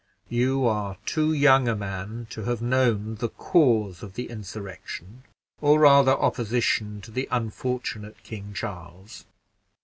You 0.29 0.65
are 0.65 0.97
too 1.05 1.31
young 1.31 1.67
a 1.67 1.75
man 1.75 2.25
to 2.31 2.45
have 2.45 2.59
known 2.59 3.17
the 3.17 3.29
cause 3.29 4.01
of 4.01 4.15
the 4.15 4.31
insurrection, 4.31 5.21
or, 5.61 5.79
rather, 5.79 6.13
opposition, 6.13 7.01
to 7.01 7.11
the 7.11 7.27
unfortunate 7.29 8.23
King 8.23 8.51
Charles. 8.51 9.25